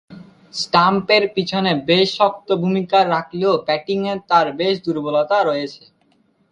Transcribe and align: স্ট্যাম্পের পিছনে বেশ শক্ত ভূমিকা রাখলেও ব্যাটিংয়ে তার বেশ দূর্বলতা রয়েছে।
স্ট্যাম্পের 0.53 1.23
পিছনে 1.35 1.71
বেশ 1.87 2.07
শক্ত 2.17 2.47
ভূমিকা 2.61 2.99
রাখলেও 3.07 3.53
ব্যাটিংয়ে 3.67 4.13
তার 4.29 4.47
বেশ 4.59 4.75
দূর্বলতা 4.85 5.37
রয়েছে। 5.43 5.83